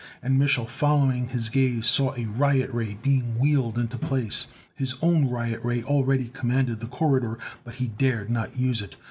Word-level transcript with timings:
And 0.23 0.39
Mich'l, 0.41 0.65
following 0.67 1.27
his 1.27 1.49
gaze, 1.49 1.85
saw 1.85 2.15
a 2.15 2.25
riot 2.25 2.71
ray 2.73 2.95
being 3.03 3.37
wheeled 3.37 3.77
into 3.77 3.99
place. 3.99 4.47
His 4.73 4.95
own 5.03 5.29
riot 5.29 5.59
ray 5.63 5.83
already 5.83 6.29
commanded 6.29 6.79
the 6.79 6.87
corridor, 6.87 7.37
but 7.63 7.75
he 7.75 7.85
dared 7.89 8.31
not 8.31 8.57
use 8.57 8.81
it. 8.81 8.95